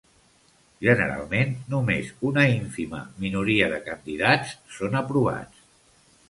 Generalment, 0.85 1.51
només 1.73 2.09
una 2.29 2.45
ínfima 2.53 3.03
minoria 3.27 3.69
de 3.75 3.79
candidats 3.91 4.57
són 4.79 4.99
aprovats. 5.05 5.63